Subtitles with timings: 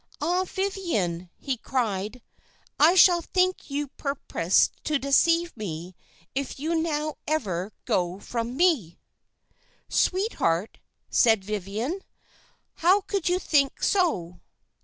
[0.19, 2.23] "'Ah, Viviane,' he cried,
[2.79, 5.95] 'I shall think you purposed to deceive me
[6.33, 8.97] if you now ever go from me!'
[9.89, 10.79] "'Sweetheart,'
[11.11, 11.99] said Viviane,
[12.77, 14.41] 'how could you think so?